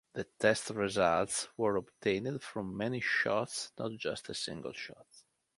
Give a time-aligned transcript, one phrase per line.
[0.13, 5.05] The test results were obtained from many shots not just a single shot.